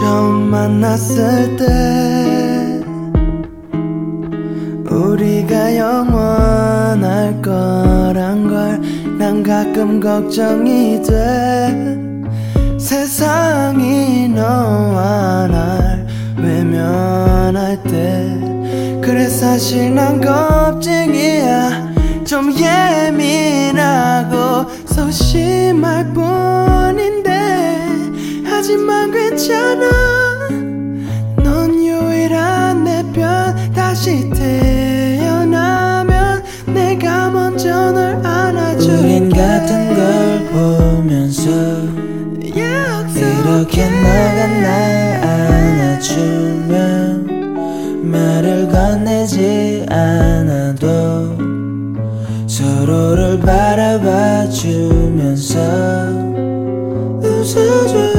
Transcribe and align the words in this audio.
처음 0.00 0.50
만났을 0.50 1.56
때 1.56 2.82
우리가 4.90 5.76
영원할 5.76 7.40
거란 7.42 8.48
걸 8.48 9.02
난 9.22 9.40
가끔 9.44 10.00
걱정이 10.00 11.00
돼. 11.00 11.96
세상이 12.76 14.28
너와 14.30 15.46
날 15.46 16.04
외면할 16.36 17.80
때 17.84 18.28
그래 19.00 19.28
사실 19.28 19.94
난 19.94 20.20
겁쟁이야. 20.20 21.92
좀 22.24 22.52
예민하고 22.52 24.36
소심할 24.86 26.12
뿐인데 26.12 27.30
하지만 28.44 29.11
괜찮아. 29.52 30.48
넌 31.42 31.84
유일한 31.84 32.84
내 32.84 33.04
편. 33.12 33.54
다시 33.74 34.30
태어나면 34.30 36.42
내가 36.66 37.28
먼저 37.30 37.92
널 37.92 38.14
안아줄게. 38.24 38.98
우린 38.98 39.28
같은 39.28 39.94
걸 39.94 40.46
보면서 40.50 41.50
이렇게 42.40 43.90
너가 43.90 44.46
날 44.46 45.20
안아주면 45.22 46.80
말을 48.10 48.68
건네지 48.68 49.84
않아도 49.90 51.36
서로를 52.46 53.38
바라봐 53.40 54.48
주면서 54.48 55.58
웃어줘 57.22 57.22
웃어줘 57.22 58.11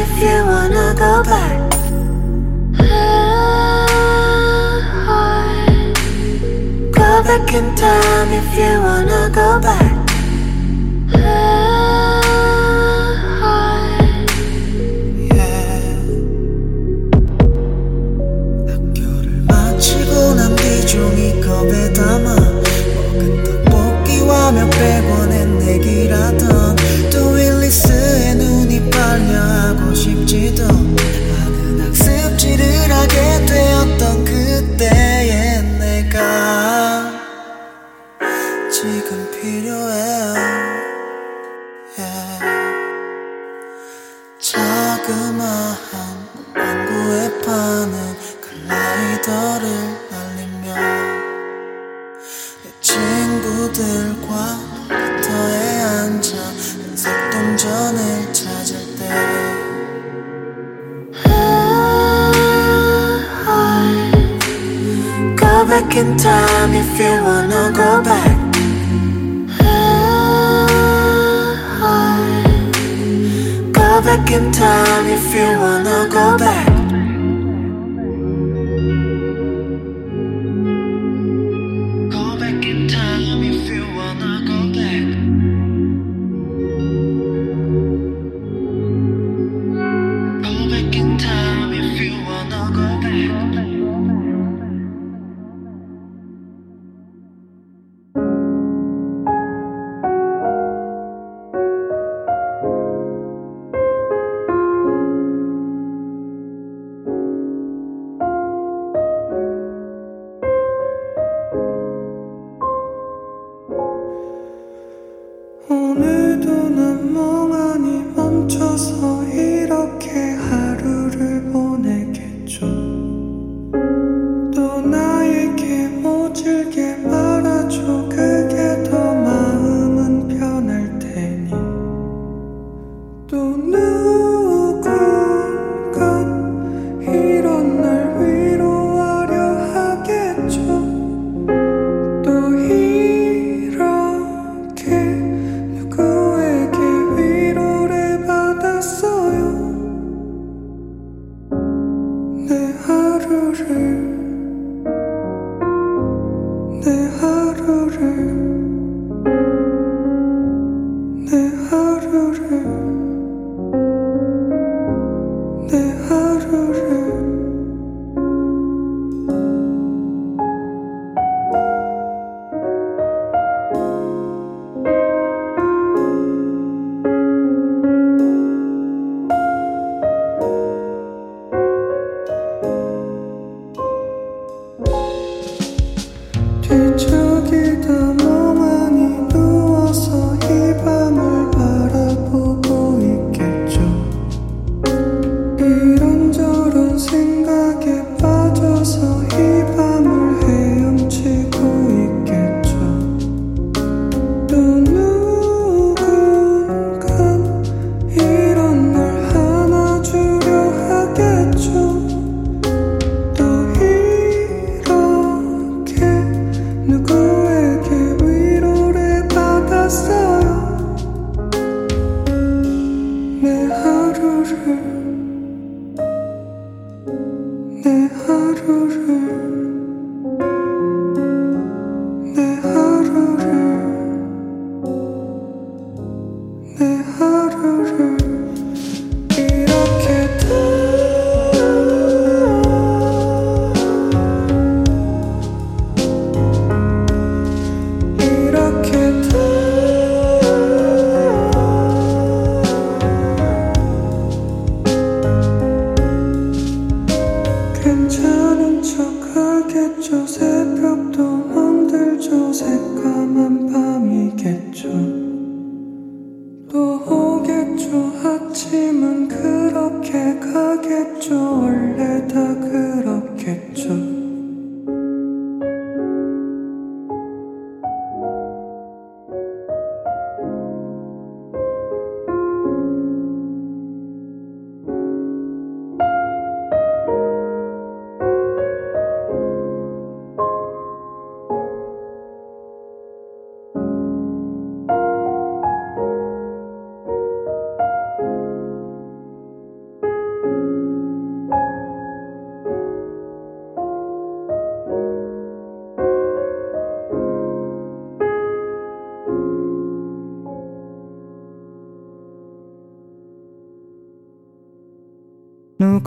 if 0.00 0.22
you 0.22 0.44
wanna 0.46 0.94
go 0.96 1.22
back. 1.24 1.58
Go 6.92 7.22
back 7.28 7.54
in 7.54 7.74
time 7.74 8.28
if 8.40 8.48
you 8.58 8.80
wanna 8.80 9.30
go 9.34 9.60
back. 9.60 9.97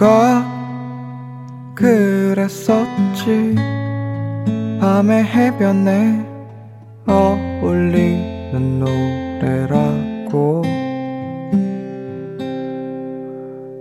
누가 0.02 0.44
그랬었지? 1.76 3.54
밤의 4.80 5.24
해변에 5.24 6.26
어울리는 7.06 8.80
노래라고. 8.80 10.64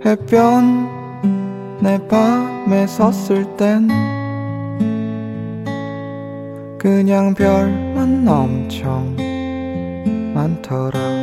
해변 0.05 0.87
내 1.81 1.97
밤에 2.07 2.85
섰을 2.85 3.57
땐 3.57 3.87
그냥 6.77 7.33
별만 7.33 8.27
엄청 8.27 9.15
많더라 10.35 11.20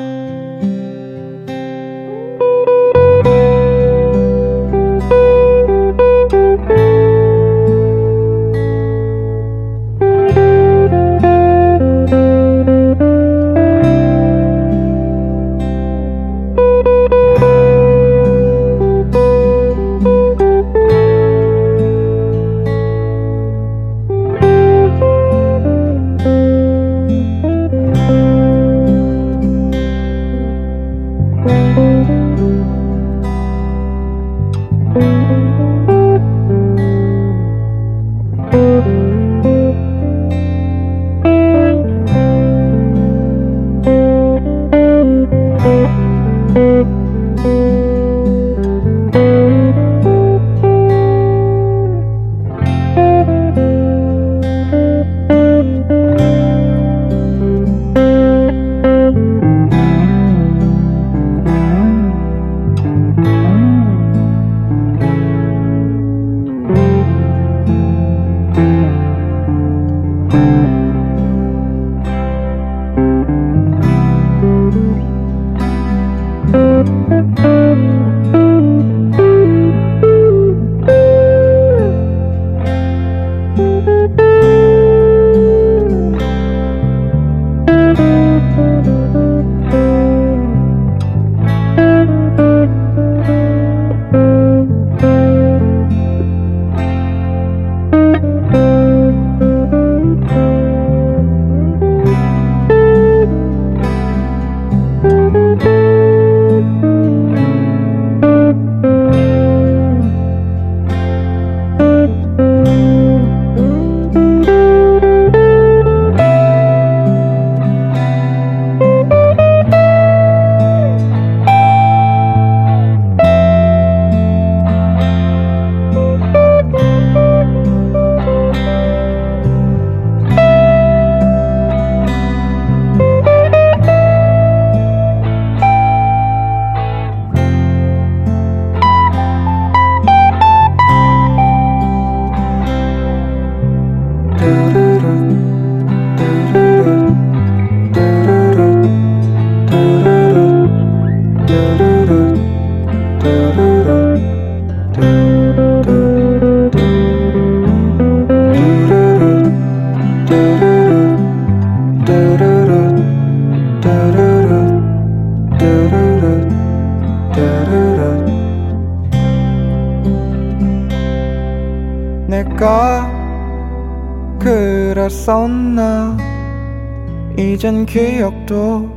이젠 177.58 177.86
기억도 177.86 178.88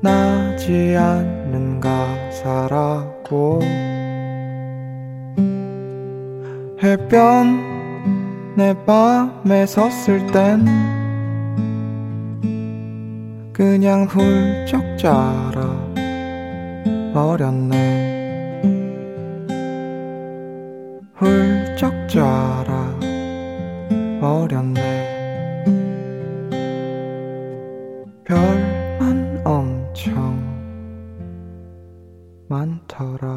나지 0.00 0.96
않는 0.98 1.78
가사라고 1.78 3.60
해변 6.82 8.54
내 8.56 8.74
밤에 8.84 9.64
섰을 9.64 10.26
땐 10.32 10.66
그냥 13.52 14.06
훌쩍 14.06 14.98
자라 14.98 15.83
버렸네 17.14 18.60
훌쩍 21.14 22.08
자라 22.08 22.98
버렸네 24.20 24.82
별만 28.24 29.40
엄청 29.44 30.34
많더라. 32.48 33.33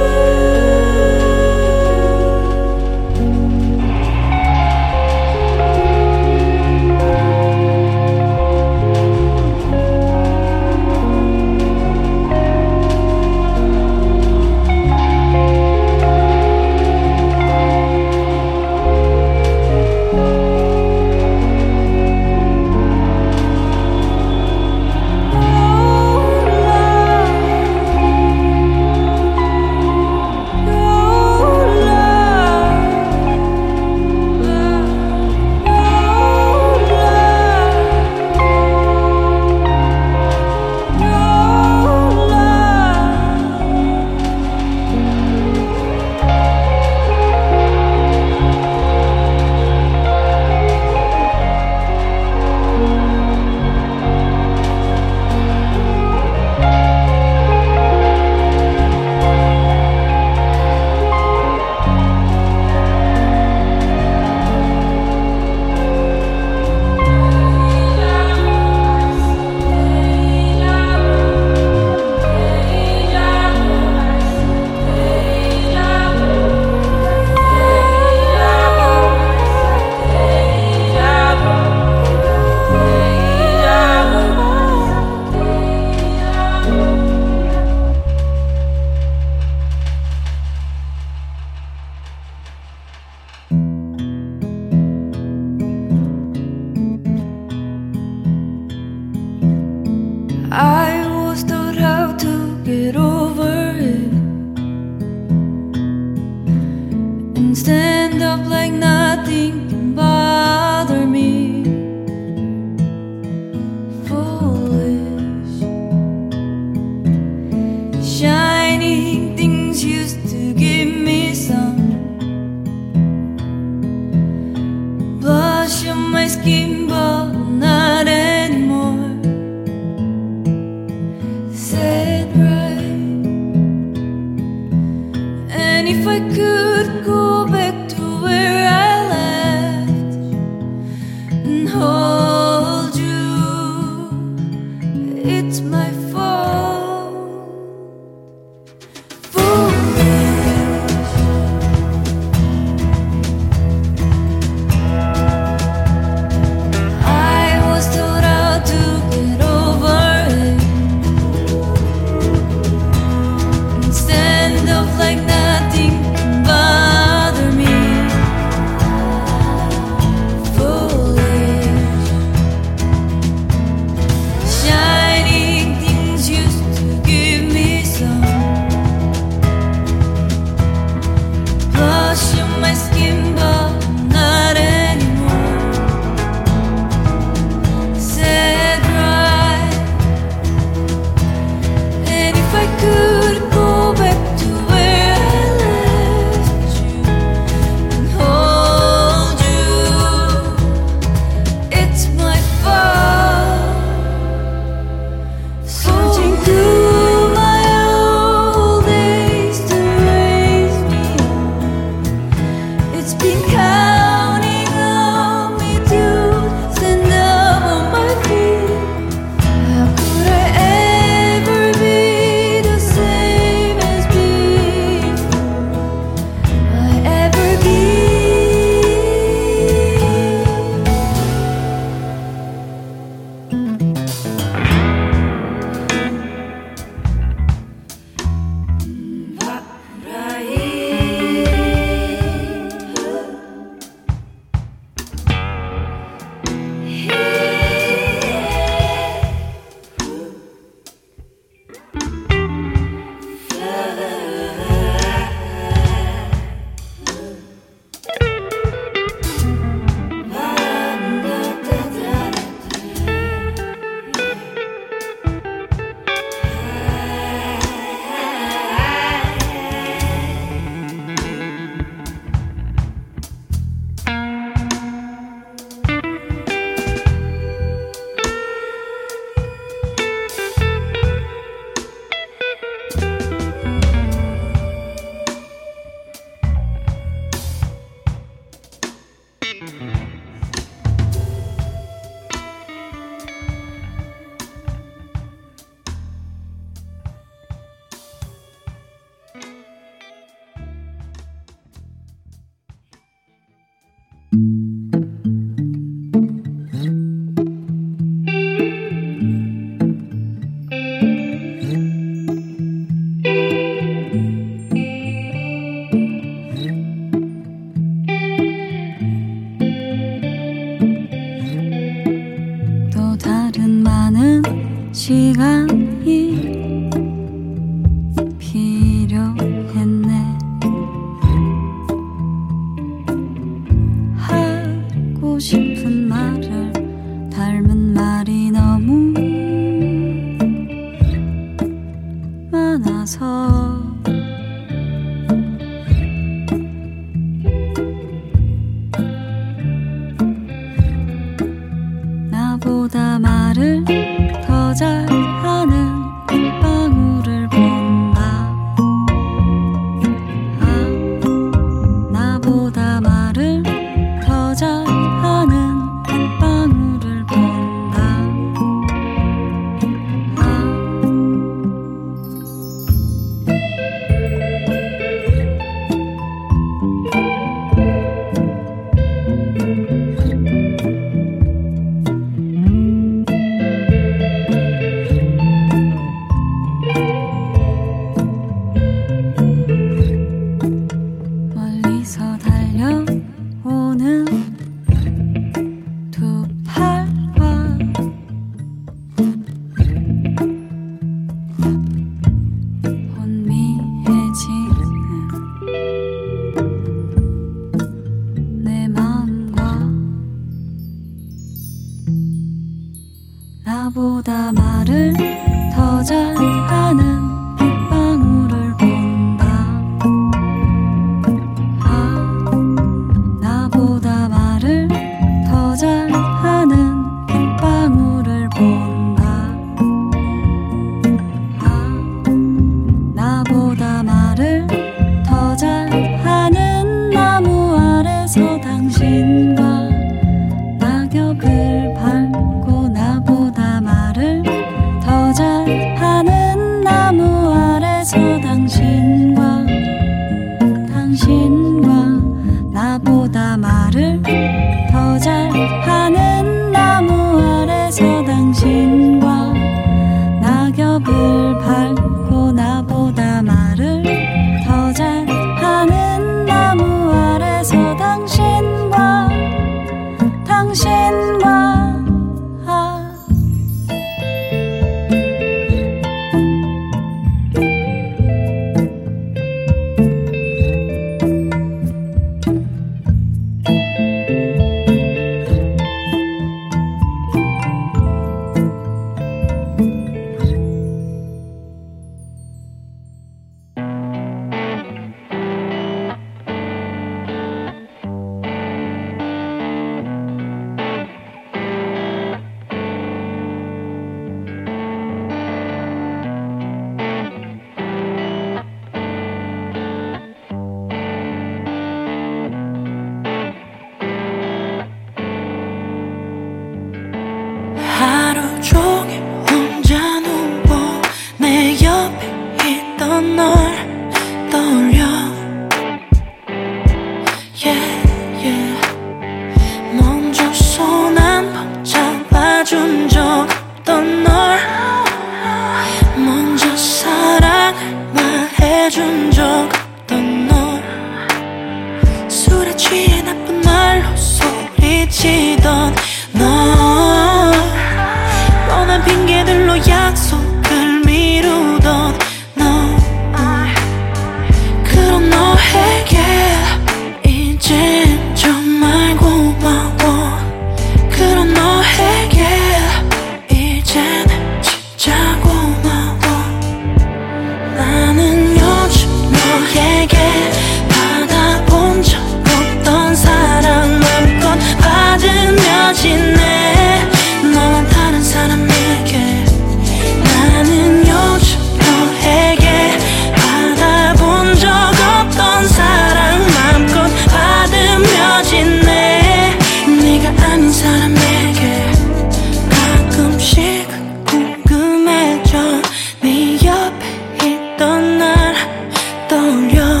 보면 599.61 600.00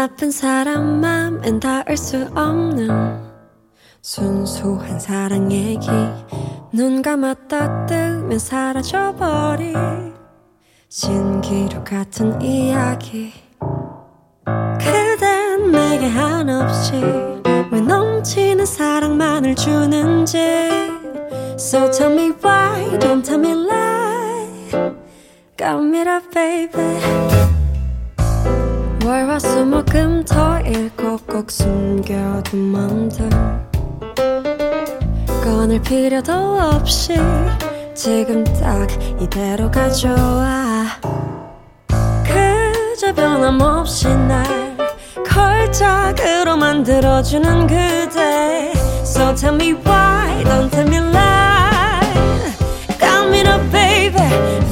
나쁜 0.00 0.30
사람 0.30 1.02
맘엔 1.02 1.60
닿을 1.60 1.94
수 1.94 2.26
없는 2.34 3.20
순수한 4.00 4.98
사랑 4.98 5.52
얘기 5.52 5.90
눈 6.72 7.02
감았다 7.02 7.84
뜨면 7.84 8.38
사라져버린 8.38 9.74
신기루 10.88 11.84
같은 11.84 12.40
이야기. 12.40 13.34
그댄 14.78 15.70
내게 15.70 16.06
한없이 16.08 16.94
왜 17.70 17.80
넘치는 17.82 18.64
사랑만을 18.64 19.54
주는지. 19.54 20.38
So 21.56 21.90
tell 21.90 22.10
me 22.10 22.32
why, 22.42 22.98
don't 23.00 23.22
tell 23.22 23.38
me 23.38 23.52
lie 23.52 24.94
Got 25.58 25.84
me 25.84 26.00
up 26.00 26.24
baby 26.32 27.39
월화수목금 29.04 30.24
토일 30.24 30.90
꼭꼭 30.94 31.50
숨겨둔 31.50 32.60
맘들. 32.60 33.28
꺼낼 35.42 35.80
필요도 35.80 36.32
없이 36.32 37.14
지금 37.94 38.44
딱 38.44 38.86
이대로 39.20 39.70
가져와. 39.70 40.86
그저 42.24 43.14
변함없이 43.14 44.08
날 44.08 44.76
걸작으로 45.26 46.56
만들어주는 46.56 47.66
그대. 47.66 48.72
So 49.02 49.34
tell 49.34 49.54
me 49.54 49.72
why, 49.72 50.44
don't 50.44 50.70
tell 50.70 50.86
me 50.86 50.98
lie. 50.98 52.00
Got 52.98 53.28
me 53.28 53.40
now 53.40 53.58
baby, 53.70 54.20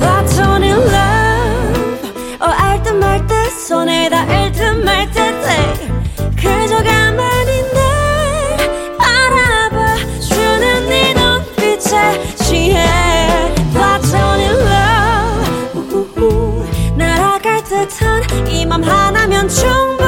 love 0.01 0.29
어 0.31 0.59
알듯 0.61 0.89
말듯 0.93 1.18
손에 3.69 4.09
닿을 4.09 4.51
듯 4.53 4.63
말듯 4.83 5.15
그저 6.35 6.83
가만히 6.83 7.63
날 7.75 8.97
바라봐. 8.97 9.97
주는 10.21 10.89
네 10.89 11.13
눈빛에 11.13 12.35
취해. 12.37 12.87
Platonic 13.75 14.57
love. 14.65 16.17
날아갈 16.97 17.63
듯한 17.65 18.49
이 18.49 18.65
맘 18.65 18.83
하나면 18.83 19.47
충분 19.51 19.99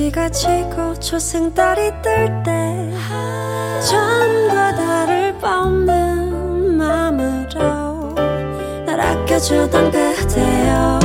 꽃향기가 0.00 0.30
지고 0.30 0.98
초승달이 0.98 1.92
뜰 2.02 2.42
때 2.42 2.90
전과 3.86 4.74
달을 4.74 5.36
뻗는 5.38 6.78
맘으로 6.78 8.14
날 8.86 8.98
아껴주던 8.98 9.90
그대여. 9.90 10.98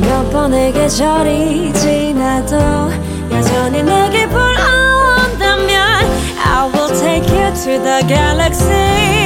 몇 0.00 0.30
번의 0.30 0.72
계절이 0.72 1.72
지나도 1.72 2.56
여전히 3.32 3.82
내게 3.82 4.28
불어온다면 4.28 6.06
I 6.38 6.70
will 6.72 6.94
take 6.96 7.28
you 7.36 7.52
to 7.52 7.82
the 7.82 8.06
galaxy 8.06 9.19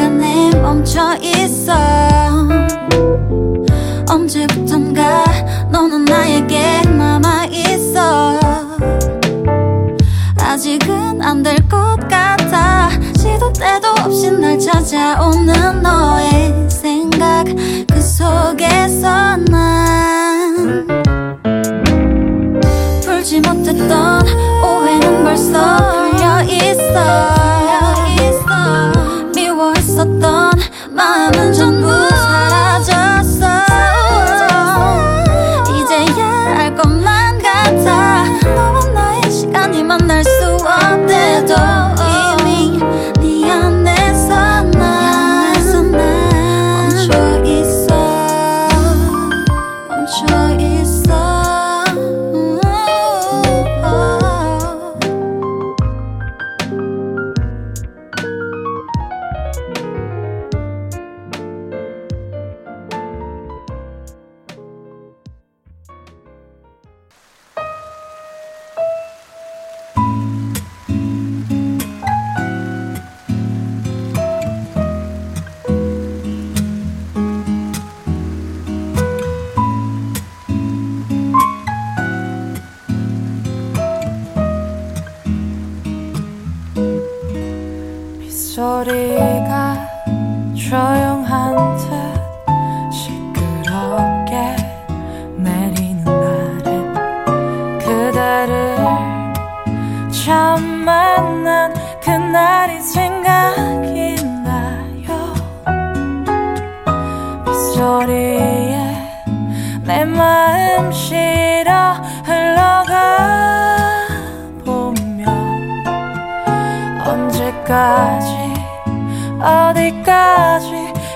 잠깐에 0.00 0.50
멈춰 0.62 1.14
있어. 1.20 1.74
언제부턴가 4.08 5.24
너는 5.70 6.06
나에게 6.06 6.80
남아 6.88 7.44
있어. 7.50 8.40
아직은 10.38 11.20
안 11.20 11.42
될 11.42 11.54
것 11.68 11.96
같아. 12.08 12.88
시도 13.14 13.52
때도 13.52 13.88
없이 14.02 14.30
날 14.30 14.58
찾아오는 14.58 15.82
너의 15.82 16.70
생각. 16.70 17.44
그 17.92 18.00
속에서 18.00 19.36
난 19.36 20.86
풀지 23.04 23.40
못했던 23.42 24.22
오해는 24.64 25.24
벌써 25.24 25.76
흘려 25.76 26.42
있어. 26.44 27.39
마음은 31.00 31.50
전부 31.54 32.19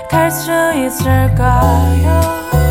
갈 0.09 0.29
수 0.31 0.51
있을까요? 0.75 2.64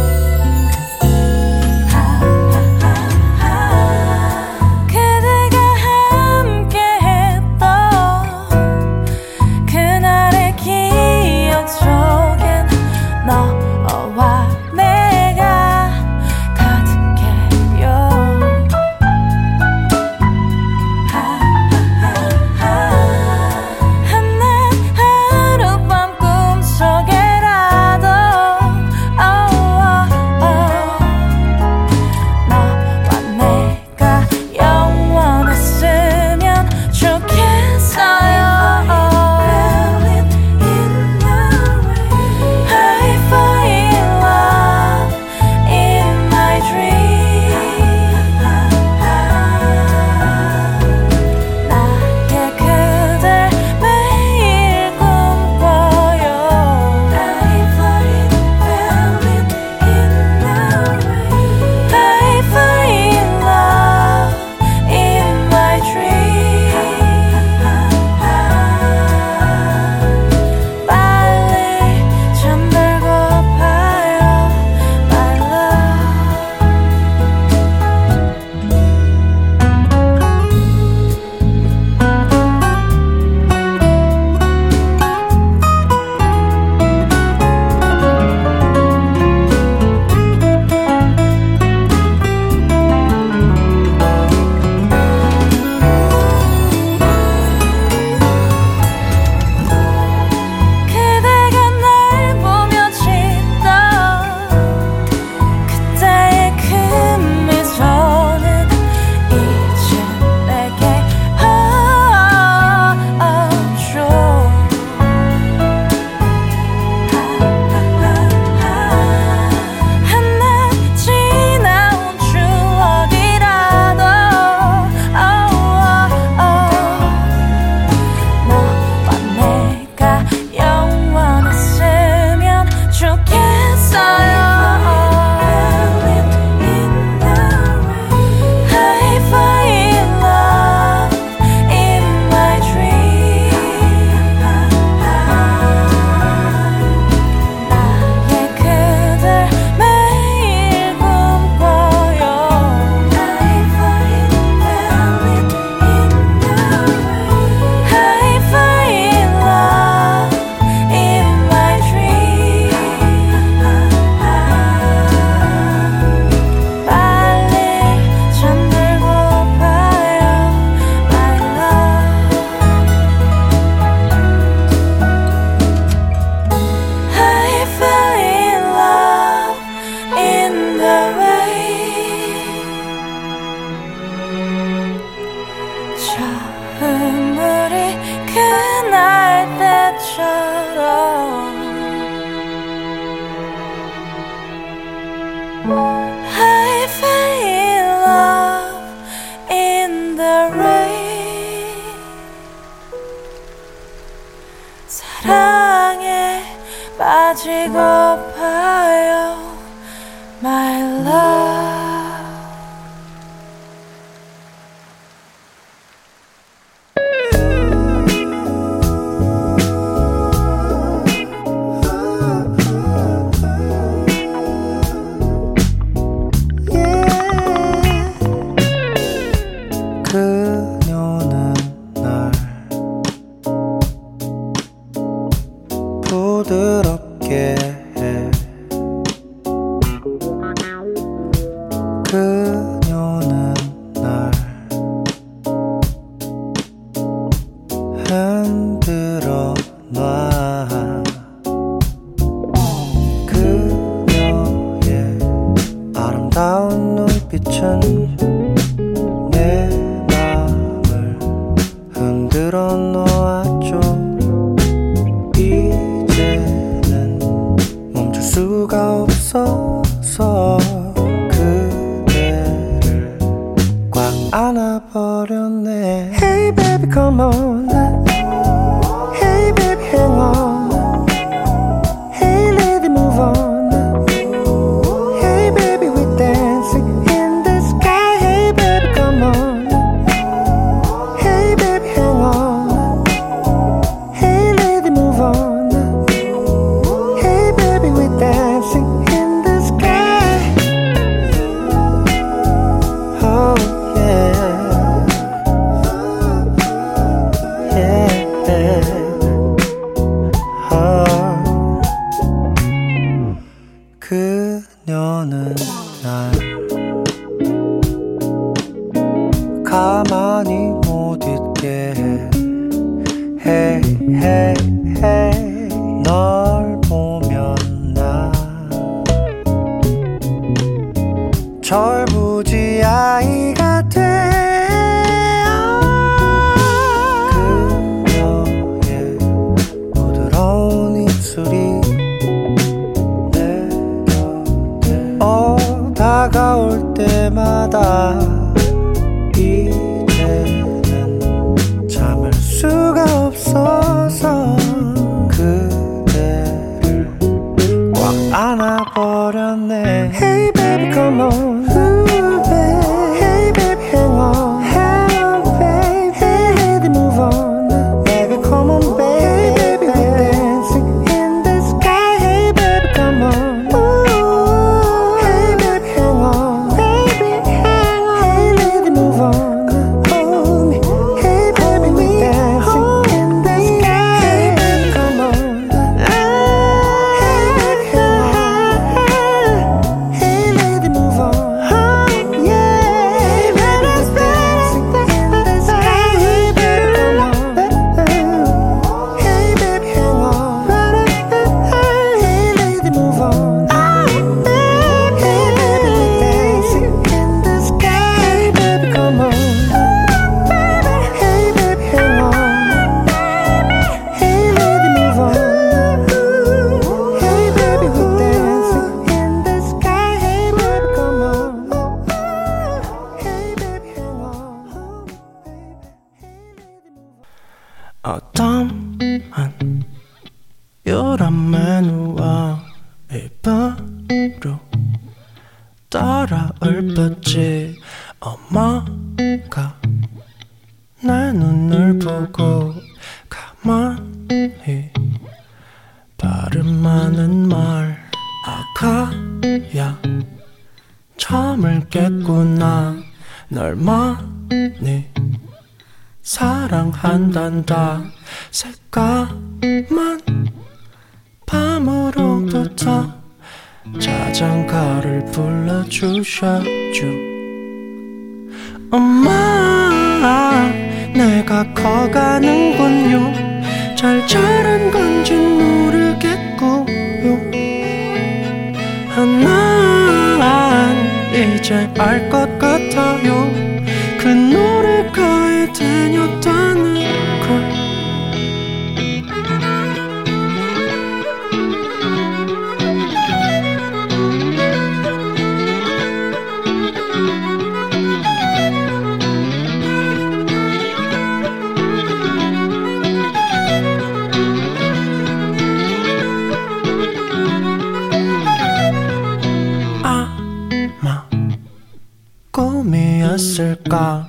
꿈이었을까 512.84 514.28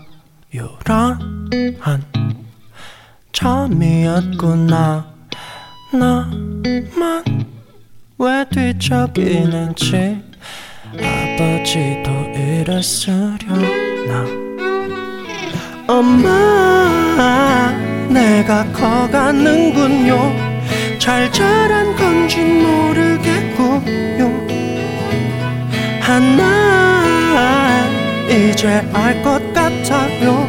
요란한. 0.55 2.05
잠이었구나. 3.33 5.05
나만 5.91 7.45
왜 8.17 8.45
뒤척이는지 8.49 10.23
아버지도 10.93 12.11
이랬으려나? 12.33 14.25
엄마 15.87 17.73
내가 18.09 18.71
커가는군요. 18.71 20.31
잘 20.97 21.29
자란 21.33 21.93
건지 21.97 22.41
모르겠고요. 22.41 24.31
하나 25.99 27.64
이제 28.29 28.83
알 28.93 29.21
것 29.23 29.41
같아요. 29.53 30.47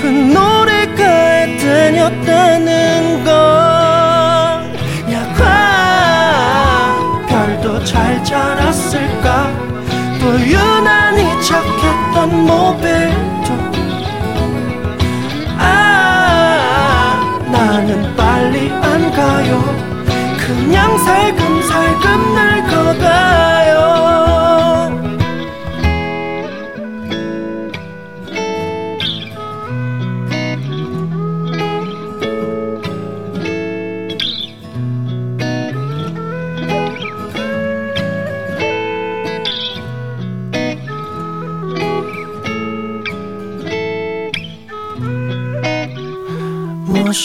그 0.00 0.06
노래가 0.06 1.02
애들였다는 1.44 3.24
걸. 3.24 3.32
야과 5.12 5.46
별도 7.28 7.84
잘 7.84 8.22
자랐을까? 8.24 9.50
또 10.20 10.38
유난히 10.40 11.22
착했던 11.42 12.46
모빌도. 12.46 13.54
아 15.58 17.20
나는 17.50 18.14
빨리 18.16 18.70
안 18.70 19.10
가요. 19.12 19.62
그냥 20.38 20.98
살금살금 20.98 22.04
늙어가 22.34 23.55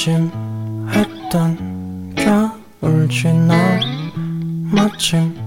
무심했던 0.01 1.57
겨울 2.15 3.07
지나 3.07 3.79
마침 4.71 5.40